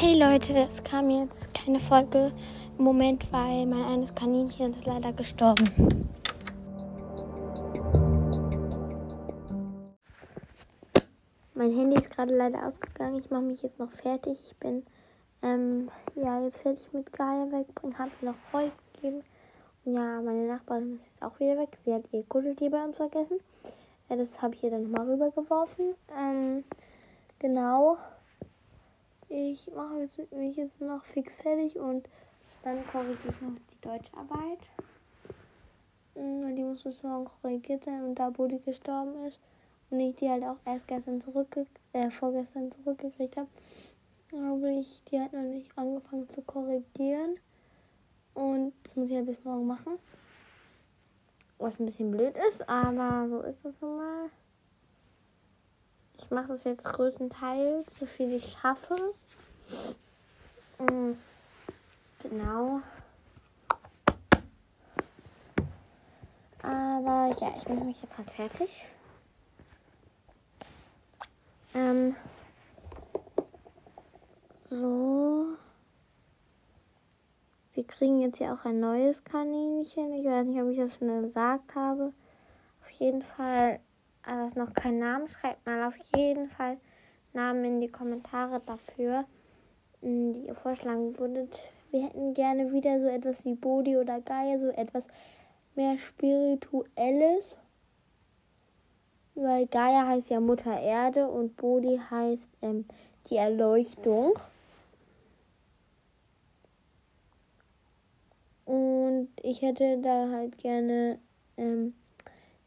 [0.00, 2.30] Hey Leute, es kam jetzt keine Folge
[2.78, 5.64] im Moment, weil mein eines Kaninchen ist leider gestorben.
[11.52, 13.18] Mein Handy ist gerade leider ausgegangen.
[13.18, 14.40] Ich mache mich jetzt noch fertig.
[14.46, 14.86] Ich bin
[15.42, 17.98] ähm, ja jetzt fertig mit Gaia wegbringen.
[17.98, 19.24] Habe noch Heu gegeben.
[19.84, 21.76] Und ja, meine Nachbarin ist jetzt auch wieder weg.
[21.84, 23.40] Sie hat ihr Kuscheltier bei uns vergessen.
[24.08, 25.96] Ja, das habe ich ihr dann nochmal rübergeworfen.
[26.16, 26.62] Ähm,
[27.40, 27.98] genau.
[29.28, 32.08] Ich mache mich jetzt noch fix fertig und
[32.62, 34.58] dann korrigiere ich noch die Deutscharbeit.
[36.14, 39.38] Hm, die muss bis morgen korrigiert sein und da Budi gestorben ist
[39.90, 43.48] und ich die halt auch erst gestern zurückge äh, vorgestern zurückgekriegt habe,
[44.32, 47.38] habe ich die halt noch nicht angefangen zu korrigieren.
[48.34, 49.98] Und das muss ich halt bis morgen machen.
[51.58, 54.30] Was ein bisschen blöd ist, aber so ist das nun mal.
[56.18, 58.96] Ich mache das jetzt größtenteils, so viel ich schaffe.
[60.78, 61.16] Mhm.
[62.22, 62.80] Genau.
[66.62, 68.84] Aber ja, ich mache mich jetzt halt fertig.
[71.74, 72.16] Ähm,
[74.68, 75.46] so.
[77.72, 80.12] Wir kriegen jetzt ja auch ein neues Kaninchen.
[80.14, 82.12] Ich weiß nicht, ob ich das schon gesagt habe.
[82.82, 83.80] Auf jeden Fall
[84.36, 86.78] das noch keinen Namen, schreibt mal auf jeden Fall
[87.32, 89.24] Namen in die Kommentare dafür,
[90.02, 91.60] mm, die ihr vorschlagen würdet.
[91.90, 95.06] Wir hätten gerne wieder so etwas wie Bodhi oder Gaia, so etwas
[95.74, 97.56] mehr Spirituelles.
[99.34, 102.86] Weil Gaia heißt ja Mutter Erde und Bodhi heißt ähm,
[103.30, 104.38] die Erleuchtung.
[108.64, 111.18] Und ich hätte da halt gerne
[111.56, 111.94] ähm,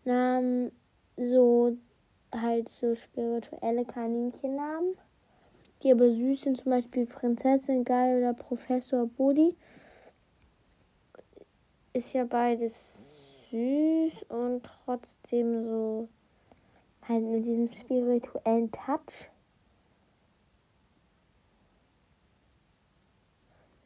[0.03, 0.71] Namen
[1.17, 1.77] so
[2.33, 4.95] halt so spirituelle Kaninchennamen,
[5.83, 9.55] die aber süß sind, zum Beispiel Prinzessin Guy oder Professor Bodi.
[11.93, 16.07] Ist ja beides süß und trotzdem so
[17.07, 19.29] halt mit diesem spirituellen Touch.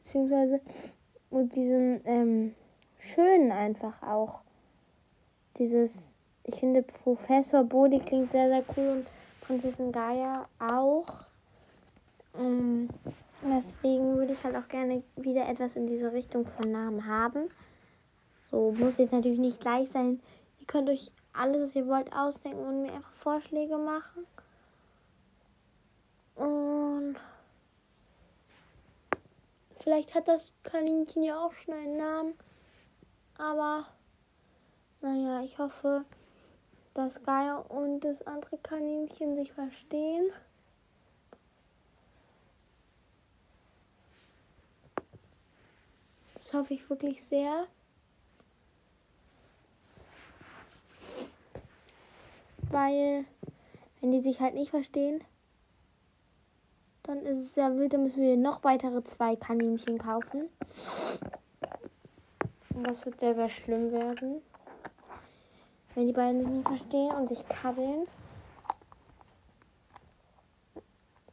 [0.04, 0.60] Beziehungsweise
[1.30, 2.54] mit diesem ähm,
[2.98, 4.42] Schönen einfach auch.
[5.58, 6.15] Dieses
[6.46, 9.06] ich finde Professor Bodi klingt sehr, sehr cool und
[9.40, 11.26] Prinzessin Gaia auch.
[12.38, 12.88] Ähm,
[13.42, 17.48] deswegen würde ich halt auch gerne wieder etwas in diese Richtung von Namen haben.
[18.50, 20.20] So muss jetzt natürlich nicht gleich sein.
[20.60, 24.24] Ihr könnt euch alles, was ihr wollt, ausdenken und mir einfach Vorschläge machen.
[26.36, 27.16] Und
[29.80, 32.34] vielleicht hat das Kaninchen ja auch schon einen Namen.
[33.36, 33.86] Aber
[35.00, 36.04] naja, ich hoffe,
[36.96, 40.30] dass Gaia und das andere Kaninchen sich verstehen.
[46.32, 47.66] Das hoffe ich wirklich sehr.
[52.70, 53.26] Weil,
[54.00, 55.22] wenn die sich halt nicht verstehen,
[57.02, 60.48] dann ist es sehr wild, dann müssen wir noch weitere zwei Kaninchen kaufen.
[62.74, 64.42] Und das wird sehr, sehr schlimm werden
[65.96, 68.04] wenn die beiden sich nicht verstehen und sich kabbeln.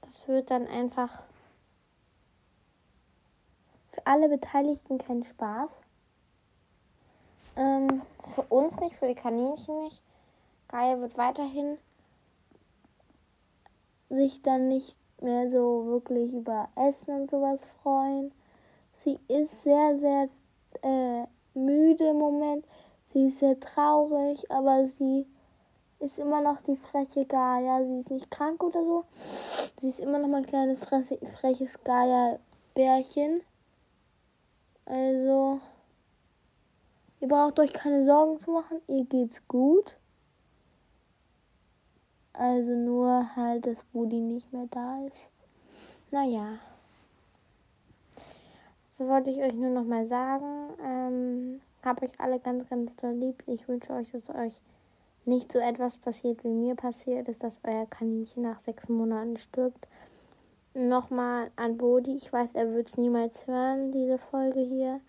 [0.02, 1.24] Das wird dann einfach
[3.92, 5.82] für alle Beteiligten kein Spaß.
[7.58, 8.02] Ähm,
[8.34, 10.02] für uns nicht, für die Kaninchen nicht.
[10.70, 11.78] Gaia wird weiterhin
[14.10, 18.32] sich dann nicht mehr so wirklich über Essen und sowas freuen.
[19.00, 20.30] Sie ist sehr, sehr
[20.84, 22.66] äh, müde im Moment.
[23.14, 25.28] Sie ist sehr traurig, aber sie
[26.00, 27.86] ist immer noch die freche Gaia.
[27.86, 29.06] Sie ist nicht krank oder so.
[29.80, 33.42] Sie ist immer noch mal ein kleines freches Gaia-Bärchen.
[34.86, 35.60] Also,
[37.20, 38.82] ihr braucht euch keine Sorgen zu machen.
[38.88, 39.96] Ihr geht's gut.
[42.34, 45.30] Also nur halt, dass Budi nicht mehr da ist.
[46.10, 46.58] Naja.
[48.98, 50.74] So wollte ich euch nur noch mal sagen.
[50.84, 53.44] Ähm, hab euch alle ganz, ganz toll lieb.
[53.46, 54.62] Ich wünsche euch, dass euch
[55.26, 59.88] nicht so etwas passiert, wie mir passiert ist, dass euer Kaninchen nach sechs Monaten stirbt.
[60.74, 62.16] Nochmal an Bodi.
[62.16, 65.00] Ich weiß, er wird es niemals hören, diese Folge hier.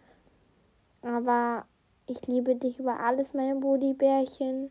[1.03, 1.65] Aber
[2.07, 4.71] ich liebe dich über alles, mein Bodi-Bärchen.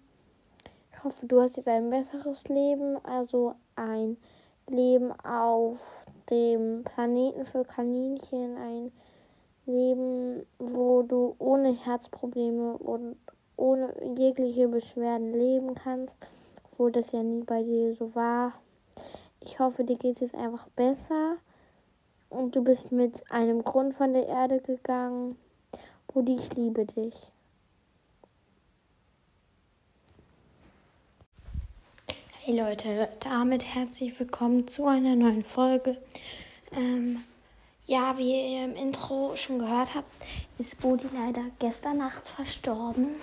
[0.92, 3.04] Ich hoffe, du hast jetzt ein besseres Leben.
[3.04, 4.18] Also ein
[4.68, 5.80] Leben auf
[6.30, 8.58] dem Planeten für Kaninchen.
[8.58, 8.92] Ein
[9.66, 13.16] Leben, wo du ohne Herzprobleme und
[13.56, 16.18] ohne jegliche Beschwerden leben kannst,
[16.72, 18.54] obwohl das ja nie bei dir so war.
[19.40, 21.38] Ich hoffe, dir geht es jetzt einfach besser
[22.30, 25.38] Und du bist mit einem Grund von der Erde gegangen.
[26.08, 27.14] Brudi, ich liebe dich.
[32.42, 35.98] Hey Leute, damit herzlich willkommen zu einer neuen Folge.
[36.76, 37.24] Ähm,
[37.86, 40.10] ja, wie ihr im Intro schon gehört habt,
[40.58, 43.16] ist Bodi leider gestern Nacht verstorben.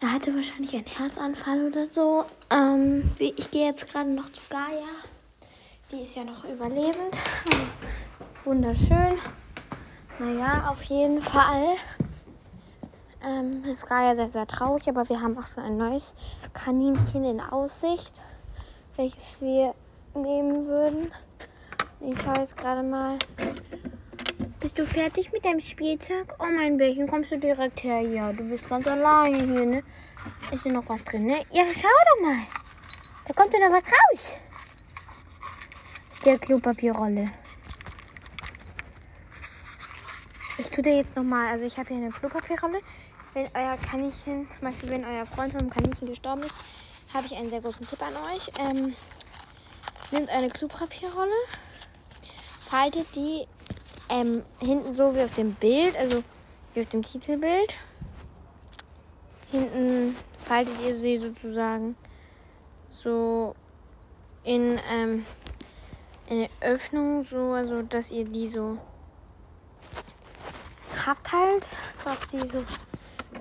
[0.00, 2.24] Er hatte wahrscheinlich einen Herzanfall oder so.
[2.50, 4.88] Ähm, ich gehe jetzt gerade noch zu Gaia.
[5.90, 7.22] Die ist ja noch überlebend.
[8.44, 9.18] Wunderschön.
[10.18, 11.76] Naja, auf jeden Fall.
[13.22, 16.14] Ähm, ist Gaia sehr, sehr traurig, aber wir haben auch schon ein neues
[16.52, 18.22] Kaninchen in Aussicht,
[18.96, 19.74] welches wir
[20.14, 21.10] nehmen würden.
[22.00, 23.18] Ich schaue jetzt gerade mal.
[24.60, 26.34] Bist du fertig mit deinem Spielzeug?
[26.38, 28.00] Oh, mein Bärchen, kommst du direkt her?
[28.00, 29.82] Ja, du bist ganz alleine hier, ne?
[30.50, 31.44] Ist hier noch was drin, ne?
[31.50, 32.38] Ja, schau doch mal.
[33.26, 34.36] Da kommt ja noch was raus.
[36.10, 37.30] Ist der Klopapierrolle.
[40.58, 42.80] Ich tue dir jetzt nochmal, also ich habe hier eine Klopapierrolle.
[43.34, 46.64] Wenn euer Kaninchen, zum Beispiel wenn euer Freund von einem Kaninchen gestorben ist,
[47.12, 48.50] habe ich einen sehr großen Tipp an euch.
[48.58, 48.94] Ähm,
[50.10, 51.32] nehmt eine Klopapierrolle
[52.68, 53.46] faltet die
[54.08, 56.22] ähm, hinten so wie auf dem Bild, also
[56.74, 57.74] wie auf dem Titelbild.
[59.50, 60.16] Hinten
[60.46, 61.96] faltet ihr sie sozusagen
[62.90, 63.54] so
[64.42, 65.24] in ähm,
[66.28, 68.78] eine Öffnung, so, also dass ihr die so
[71.06, 71.66] habt halt,
[72.04, 72.64] dass die so,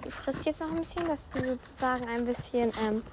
[0.04, 3.04] die frisst jetzt noch ein bisschen, dass die sozusagen ein bisschen ähm,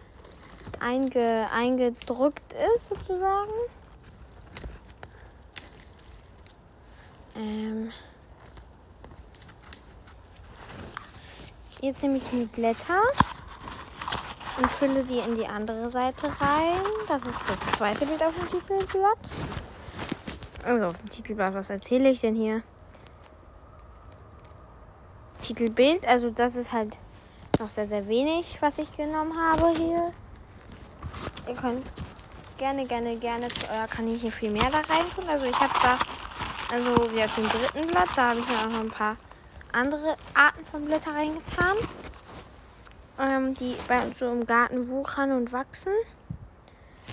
[0.81, 3.53] einge, eingedrückt ist sozusagen.
[7.41, 7.91] Ähm
[11.81, 13.01] jetzt nehme ich die Blätter
[14.59, 16.83] und fülle die in die andere Seite rein.
[17.09, 19.19] Das ist das zweite Bild auf dem Titelblatt.
[20.65, 22.63] Also auf dem Titelblatt, was erzähle ich denn hier?
[25.41, 26.99] Titelbild, also das ist halt
[27.59, 30.13] noch sehr, sehr wenig, was ich genommen habe hier.
[31.49, 31.87] Ihr könnt
[32.59, 35.25] gerne, gerne, gerne zu euer Kaninchen viel mehr da rein tun.
[35.27, 35.99] Also ich habe da
[36.73, 39.17] also wie auf dem dritten Blatt, da habe ich ja auch noch ein paar
[39.73, 41.77] andere Arten von Blätter reingetan,
[43.19, 45.93] ähm, die bei uns so im Garten wuchern und wachsen.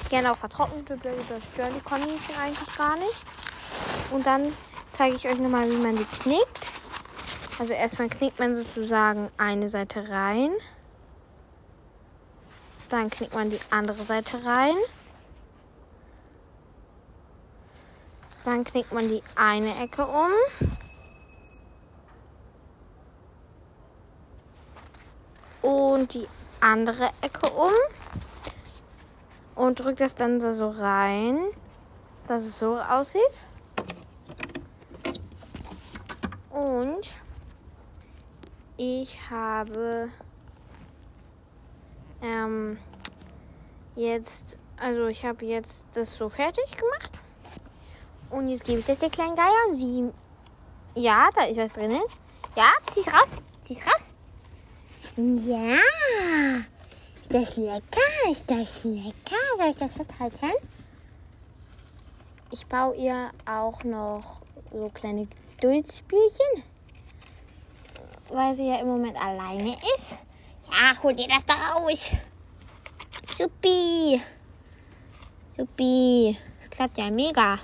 [0.10, 3.26] Gerne auch vertrocknete Blätter, das stören die Kaninchen eigentlich gar nicht.
[4.12, 4.54] Und dann
[4.98, 6.68] zeige ich euch nochmal, wie man die knickt.
[7.60, 10.52] Also erstmal knickt man sozusagen eine Seite rein.
[12.90, 14.76] Dann knickt man die andere Seite rein.
[18.48, 20.32] Dann knickt man die eine Ecke um.
[25.62, 26.26] Und die
[26.62, 27.74] andere Ecke um.
[29.54, 31.40] Und drückt das dann so rein,
[32.28, 33.22] dass es so aussieht.
[36.50, 37.02] Und
[38.78, 40.08] ich habe
[42.22, 42.80] ähm,
[43.98, 47.17] jetzt, also ich habe jetzt das so fertig gemacht.
[48.30, 50.12] Und jetzt gebe ich das der kleinen Geier und sie.
[50.96, 52.02] Ja, da ist was drinnen.
[52.56, 53.38] Ja, zieh's raus.
[53.62, 54.12] Zieh's raus.
[55.16, 55.76] Ja.
[57.22, 58.32] Ist das lecker?
[58.32, 59.36] Ist das lecker?
[59.58, 60.52] Soll ich das festhalten?
[62.52, 64.42] Ich baue ihr auch noch
[64.72, 66.64] so kleine Geduldsspielchen.
[68.30, 70.18] Weil sie ja im Moment alleine ist.
[70.70, 72.12] Ja, hol dir das da raus.
[73.38, 74.22] Supi.
[75.56, 76.38] Supi.
[76.60, 77.60] Das klappt ja mega.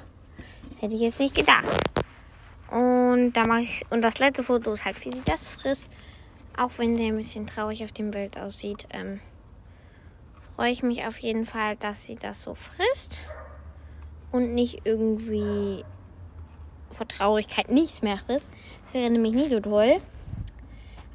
[0.83, 1.63] Hätte ich jetzt nicht gedacht.
[2.69, 3.85] Und da mache ich.
[3.89, 5.85] Und das letzte Foto ist halt, wie sie das frisst.
[6.57, 8.85] Auch wenn der ein bisschen traurig auf dem Bild aussieht.
[8.89, 9.21] Ähm,
[10.53, 13.19] freue ich mich auf jeden Fall, dass sie das so frisst.
[14.33, 15.85] Und nicht irgendwie
[16.91, 18.51] vor Traurigkeit nichts mehr frisst.
[18.83, 20.01] Das wäre nämlich nicht so toll.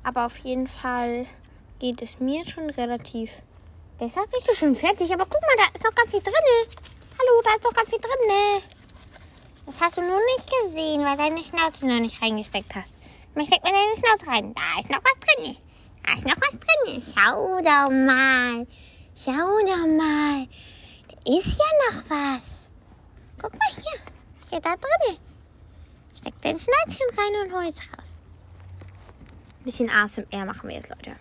[0.02, 1.26] Aber auf jeden Fall
[1.78, 3.42] geht es mir schon relativ
[3.98, 4.22] besser.
[4.32, 5.12] Bist du schon fertig?
[5.12, 6.32] Aber guck mal, da ist noch ganz viel drin.
[7.18, 8.62] Hallo, da ist noch ganz viel drin.
[9.68, 12.94] Das hast du nur nicht gesehen, weil deine Schnauze noch nicht reingesteckt hast.
[13.34, 14.54] Man steckt mir deine Schnauze rein.
[14.54, 15.58] Da ist noch was drin.
[16.06, 17.02] Da ist noch was drin.
[17.04, 18.66] Schau doch mal.
[19.14, 20.48] Schau doch mal.
[21.08, 22.70] Da ist ja noch was.
[23.38, 24.00] Guck mal hier.
[24.48, 25.18] Hier da drin.
[26.18, 28.14] Steck dein Schnäuzchen rein und hol es raus.
[29.60, 31.14] Ein bisschen ASMR machen wir jetzt, Leute.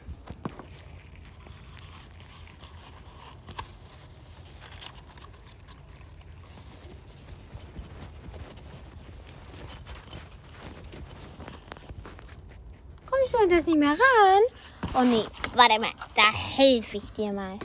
[13.28, 14.44] ich wollte das nicht mehr ran.
[14.94, 15.24] Oh nee,
[15.56, 17.60] warte mal, da helfe ich dir mal.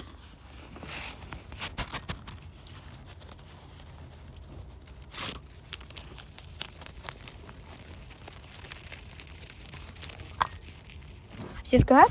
[11.57, 12.11] Habt ihr es gehört?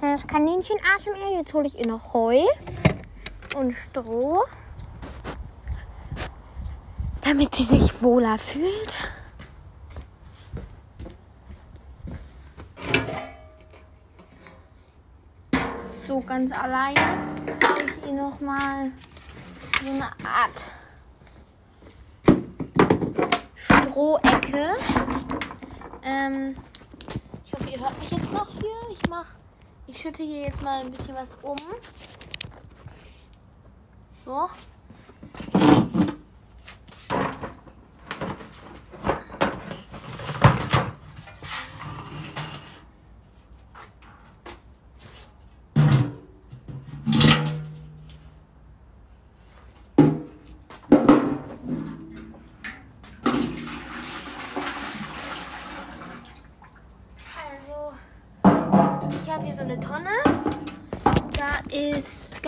[0.00, 2.40] Das Kaninchen aß im Jetzt hole ich ihr noch Heu
[3.56, 4.44] und Stroh,
[7.22, 9.10] damit sie sich wohler fühlt.
[16.26, 18.92] Ganz alleine habe ich ihr noch mal
[19.82, 20.72] so eine Art
[23.56, 24.68] Strohecke.
[26.04, 26.54] Ähm,
[27.44, 28.92] ich hoffe, ihr hört mich jetzt noch hier.
[28.92, 29.36] Ich mache,
[29.88, 31.56] ich schütte hier jetzt mal ein bisschen was um.
[34.24, 34.48] So.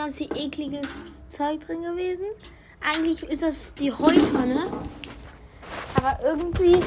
[0.02, 2.24] Ganz viel ekliges Zeug drin gewesen.
[2.80, 4.64] Eigentlich ist das die Heutonne.
[5.94, 6.82] Aber irgendwie hat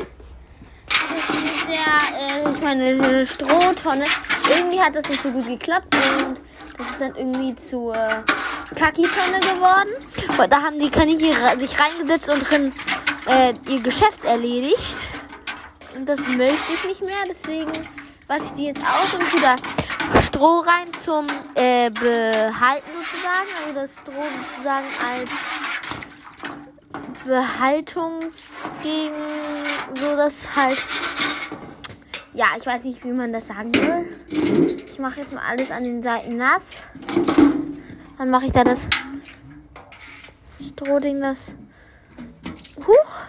[1.29, 4.03] das mit der, äh, ich meine, Strohtonne,
[4.49, 6.41] irgendwie hat das nicht so gut geklappt und
[6.77, 7.93] das ist dann irgendwie zur
[8.75, 9.91] Kaki-Tonne geworden.
[10.27, 12.73] Aber da haben die Kaninchen sich reingesetzt und drin
[13.27, 15.07] äh, ihr Geschäft erledigt.
[15.95, 17.71] Und das möchte ich nicht mehr, deswegen
[18.27, 19.55] wasche ich die jetzt aus und tue da
[20.25, 23.49] Stroh rein zum äh, Behalten sozusagen.
[23.61, 25.29] Also das Stroh sozusagen als
[27.25, 29.15] Behaltungsgegen,
[29.93, 30.83] so dass halt,
[32.33, 34.83] ja, ich weiß nicht, wie man das sagen will.
[34.87, 36.87] Ich mache jetzt mal alles an den Seiten nass.
[38.17, 38.87] Dann mache ich da das
[40.59, 41.53] Strohding, das
[42.79, 43.19] Huch,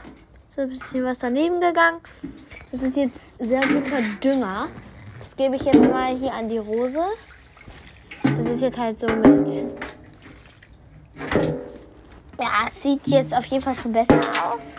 [0.48, 1.98] so ein bisschen was daneben gegangen.
[2.72, 4.68] Das ist jetzt sehr guter Dünger
[5.36, 7.04] gebe ich jetzt mal hier an die Rose.
[8.22, 9.64] Das ist jetzt halt so mit.
[12.38, 14.74] Ja, sieht jetzt auf jeden Fall schon besser aus.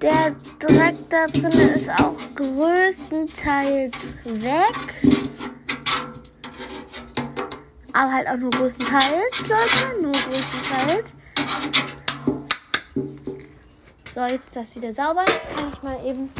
[0.00, 3.92] Der Dreck da drin ist auch größtenteils
[4.24, 5.24] weg.
[7.92, 10.02] Aber halt auch nur größtenteils, Leute.
[10.02, 11.16] Nur größtenteils.
[14.12, 15.24] So, jetzt ist das wieder sauber.
[15.26, 16.30] Jetzt kann ich mal eben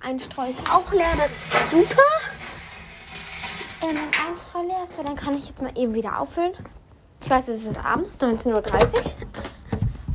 [0.00, 1.12] ein Streu auch leer.
[1.16, 2.23] Das ist super
[3.84, 6.52] äh, mein Einstreu leer ist, dann kann ich jetzt mal eben wieder auffüllen.
[7.22, 8.62] Ich weiß, es ist abends, 19.30 Uhr.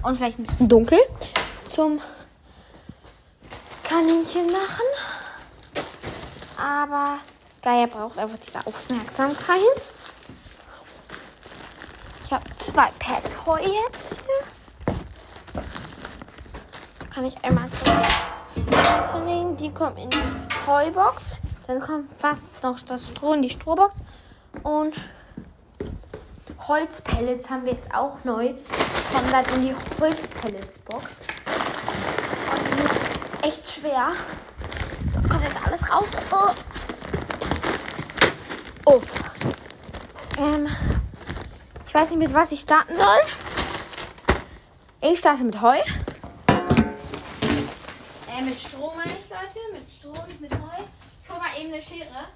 [0.04, 1.00] Und vielleicht ein bisschen dunkel.
[1.66, 2.00] Zum
[3.84, 4.86] Kaninchen machen.
[6.58, 7.18] Aber
[7.62, 9.94] Gaia braucht einfach diese Aufmerksamkeit.
[12.26, 14.84] Ich habe zwei Pads Heu jetzt hier.
[17.00, 19.58] Da kann ich einmal so legen.
[19.58, 20.20] Die kommen in die
[20.68, 21.40] Heubox.
[21.70, 23.98] Dann kommt fast noch das Stroh in die Strohbox.
[24.64, 24.96] Und
[26.68, 28.56] Holzpellets haben wir jetzt auch neu.
[29.14, 31.06] Kommen dann in die Holzpelletsbox.
[32.50, 34.14] Und die ist echt schwer.
[35.14, 36.08] Das kommt jetzt alles raus.
[36.32, 36.50] Oh.
[38.86, 39.02] oh.
[40.40, 40.68] Ähm,
[41.86, 43.20] ich weiß nicht, mit was ich starten soll.
[45.02, 45.78] Ich starte mit Heu.
[48.28, 49.60] Äh, mit Stroh meine ich, Leute.
[49.72, 50.59] Mit Stroh und mit
[51.60, 52.28] eben eine Schere.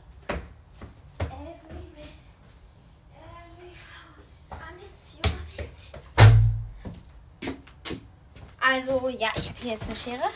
[8.60, 10.30] Also, ja, ich habe hier jetzt eine Schere.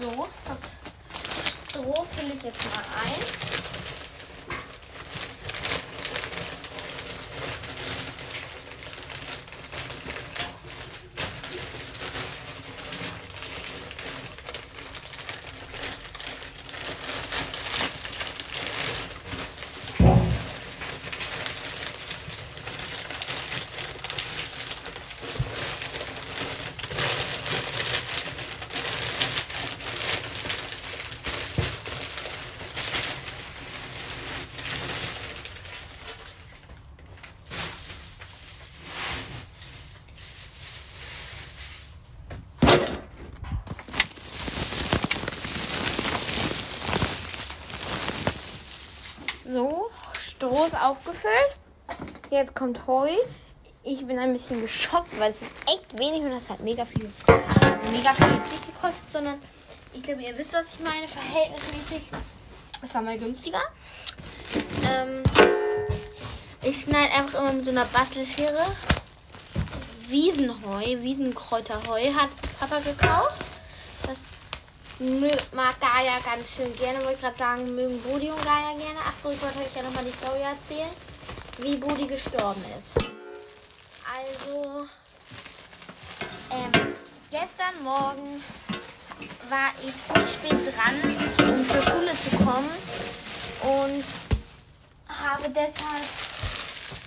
[0.00, 0.76] So, das
[1.70, 3.54] Stroh fülle ich jetzt mal ein.
[50.66, 51.56] Ist aufgefüllt.
[52.30, 53.10] Jetzt kommt Heu.
[53.82, 57.10] Ich bin ein bisschen geschockt, weil es ist echt wenig und das hat mega viel,
[57.92, 59.34] mega viel nicht gekostet, sondern
[59.92, 62.10] ich glaube, ihr wisst, was ich meine, verhältnismäßig
[62.80, 63.60] Das war mal günstiger.
[64.88, 65.22] Ähm,
[66.62, 68.64] ich schneide einfach immer mit so einer Bastelschere.
[70.08, 73.43] Wiesenheu, Wiesenkräuterheu hat Papa gekauft.
[75.00, 77.04] Mag Gaia ganz schön gerne.
[77.04, 79.00] Wollte gerade sagen, mögen Budi und Gaia gerne.
[79.04, 80.90] Achso, ich wollte euch ja nochmal die Story erzählen,
[81.58, 82.94] wie Budi gestorben ist.
[84.06, 84.86] Also,
[86.50, 86.94] ähm,
[87.28, 88.40] gestern Morgen
[89.48, 92.70] war ich früh spät dran, um zur Schule zu kommen
[93.62, 94.04] und
[95.08, 96.04] habe deshalb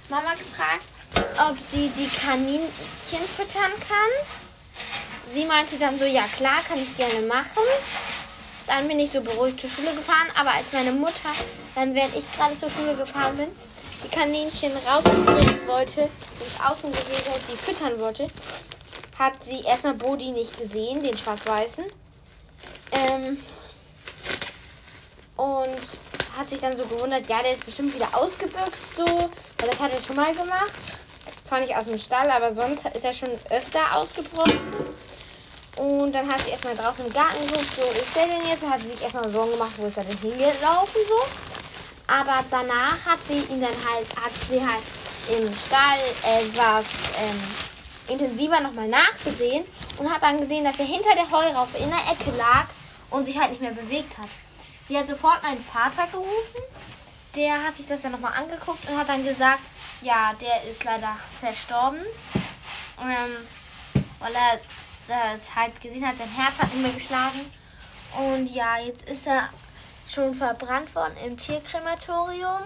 [0.10, 0.84] Mama gefragt,
[1.50, 4.47] ob sie die Kaninchen füttern kann.
[5.34, 7.64] Sie meinte dann so, ja klar, kann ich gerne machen.
[8.66, 11.32] Dann bin ich so beruhigt zur Schule gefahren, aber als meine Mutter,
[11.76, 13.48] dann während ich gerade zur Schule gefahren bin,
[14.04, 18.28] die Kaninchen rausbringen wollte und außen gesehen hat, die füttern wollte,
[19.18, 21.86] hat sie erstmal Bodi nicht gesehen, den schwarz-weißen.
[22.92, 23.38] Ähm,
[25.38, 25.80] und
[26.38, 29.92] hat sich dann so gewundert, ja, der ist bestimmt wieder ausgebüxt so, weil das hat
[29.92, 30.74] er schon mal gemacht.
[31.46, 34.60] Zwar nicht aus dem Stall, aber sonst ist er schon öfter ausgebrochen.
[35.78, 38.68] Und dann hat sie erstmal draußen im Garten geguckt, so ist der denn jetzt?
[38.68, 41.22] Hat sie sich erstmal Sorgen gemacht, wo ist er denn hingelaufen so.
[42.08, 44.84] Aber danach hat sie ihn dann halt, hat sie halt
[45.30, 46.00] im Stall
[46.40, 46.86] etwas
[47.20, 49.64] ähm, intensiver nochmal nachgesehen
[49.98, 52.66] und hat dann gesehen, dass er hinter der Heuraufe in der Ecke lag
[53.10, 54.30] und sich halt nicht mehr bewegt hat.
[54.88, 56.62] Sie hat sofort meinen Vater gerufen.
[57.36, 59.60] Der hat sich das dann nochmal angeguckt und hat dann gesagt,
[60.02, 62.00] ja, der ist leider verstorben.
[63.00, 64.60] Ähm, weil er
[65.08, 67.40] das halt gesehen hat, sein Herz hat nicht mehr geschlagen.
[68.18, 69.50] Und ja, jetzt ist er
[70.08, 72.62] schon verbrannt worden im Tierkrematorium.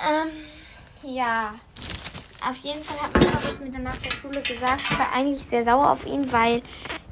[0.00, 0.30] Ähm,
[1.02, 1.54] ja.
[2.46, 4.82] Auf jeden Fall hat mein Papa es mir dann nach der Schule gesagt.
[4.90, 6.62] Ich war eigentlich sehr sauer auf ihn, weil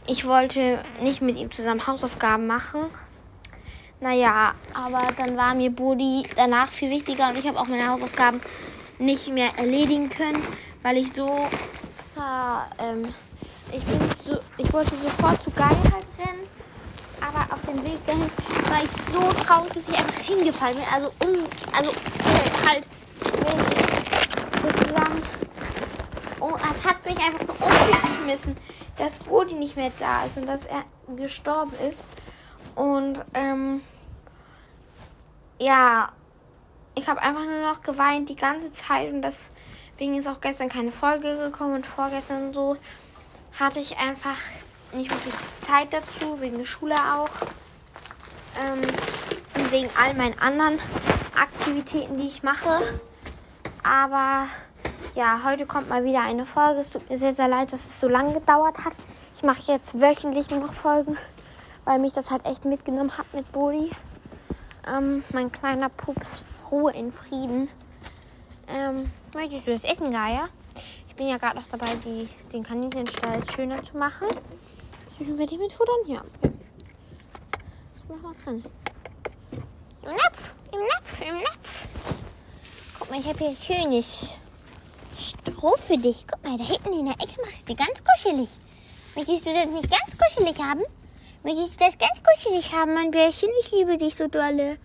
[0.06, 2.86] ich wollte nicht mit ihm zusammen Hausaufgaben machen.
[4.00, 8.40] Naja, aber dann war mir Bodi danach viel wichtiger und ich habe auch meine Hausaufgaben
[8.98, 10.42] nicht mehr erledigen können,
[10.82, 11.48] weil ich so
[12.16, 13.14] ähm,
[13.72, 16.46] ich bin so, ich wollte sofort zu Gaia halt rennen,
[17.20, 18.30] aber auf dem Weg dahin
[18.70, 20.84] war ich so traurig, dass ich einfach hingefallen bin.
[20.92, 22.84] Also um, also äh, halt
[24.62, 25.22] sozusagen,
[26.40, 28.56] oh, es hat mich einfach so umgeschmissen,
[28.98, 30.84] dass Bodi nicht mehr da ist und dass er
[31.16, 32.04] gestorben ist
[32.74, 33.82] und ähm,
[35.58, 36.10] ja,
[36.94, 39.22] ich habe einfach nur noch geweint die ganze Zeit und
[40.02, 42.76] deswegen ist auch gestern keine Folge gekommen und vorgestern so
[43.56, 44.36] hatte ich einfach
[44.92, 47.30] nicht wirklich Zeit dazu, wegen der Schule auch.
[48.60, 48.80] Ähm,
[49.54, 50.80] und wegen all meinen anderen
[51.40, 52.80] Aktivitäten, die ich mache.
[53.84, 54.48] Aber
[55.14, 56.80] ja, heute kommt mal wieder eine Folge.
[56.80, 58.94] Es tut mir sehr, sehr leid, dass es so lange gedauert hat.
[59.36, 61.16] Ich mache jetzt wöchentlich nur noch Folgen,
[61.84, 63.92] weil mich das halt echt mitgenommen hat mit Bodi
[64.84, 67.68] ähm, mein kleiner Pups, Ruhe in Frieden.
[68.66, 70.48] Ähm, möchtest du das essen, Gaia?
[71.08, 74.28] Ich bin ja gerade noch dabei, die, den Kaninchenstall schöner zu machen.
[75.16, 75.94] Zwischen wir die mit futtern?
[76.06, 76.22] Ja.
[77.96, 78.64] Ich mach was drin.
[80.02, 81.86] Im Napf, im Napf, im Napf.
[82.98, 84.36] Guck mal, ich habe hier schönes
[85.18, 86.26] Stroh für dich.
[86.26, 88.50] Guck mal, da hinten in der Ecke mache ich dir ganz kuschelig.
[89.14, 90.82] Möchtest du das nicht ganz kuschelig haben?
[91.44, 93.50] Möchtest du das ganz kuschelig haben, mein Bärchen?
[93.62, 94.78] Ich liebe dich so dolle.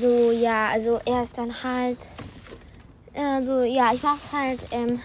[0.00, 1.98] So, ja, also er ist dann halt.
[3.16, 5.00] Also, ja, ich mache halt ähm,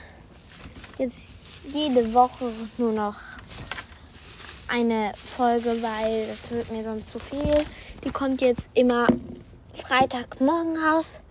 [0.97, 1.15] jetzt
[1.74, 3.15] jede Woche nur noch
[4.67, 7.65] eine Folge, weil das wird mir sonst zu viel.
[8.04, 9.08] Die kommt jetzt immer
[9.74, 11.21] Freitagmorgen raus.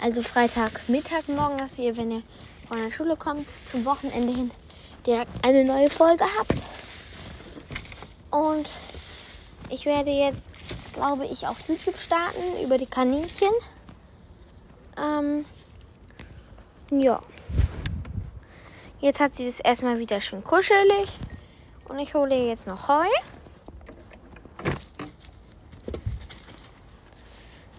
[0.00, 2.22] Also Freitagmittagmorgen, dass ihr, wenn ihr
[2.68, 4.50] von der Schule kommt, zum Wochenende hin
[5.06, 6.54] direkt eine neue Folge habt.
[8.30, 8.68] Und
[9.70, 10.44] ich werde jetzt,
[10.94, 13.52] glaube ich, auf YouTube starten über die Kaninchen.
[14.96, 15.44] Ähm,
[17.00, 17.20] ja.
[19.00, 21.18] Jetzt hat sie es erstmal wieder schön kuschelig.
[21.88, 23.08] Und ich hole jetzt noch Heu.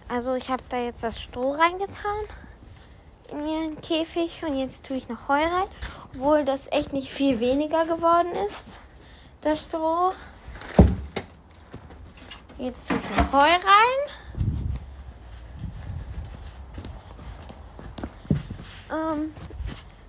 [0.08, 2.24] Also ich habe da jetzt das Stroh reingetan
[3.30, 5.68] in ihren Käfig und jetzt tue ich noch Heu rein,
[6.14, 8.74] obwohl das echt nicht viel weniger geworden ist,
[9.40, 10.12] das Stroh.
[12.58, 14.23] Jetzt tue ich noch Heu rein.
[18.94, 19.32] Ähm,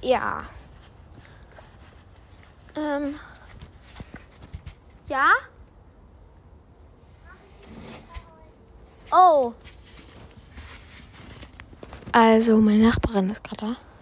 [0.01, 0.43] ja.
[2.75, 3.15] Ähm,
[5.07, 5.31] ja?
[9.11, 9.53] Oh.
[12.11, 13.94] Also, meine Nachbarin ist gerade da.